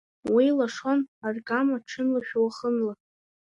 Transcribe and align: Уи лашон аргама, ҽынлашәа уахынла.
Уи 0.33 0.45
лашон 0.57 0.99
аргама, 1.27 1.77
ҽынлашәа 1.89 2.39
уахынла. 2.43 2.93